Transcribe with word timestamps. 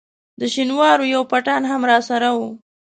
د 0.39 0.41
شینوارو 0.53 1.05
یو 1.13 1.21
پټان 1.31 1.63
هم 1.71 1.81
راسره 1.91 2.29
وو. 2.37 2.49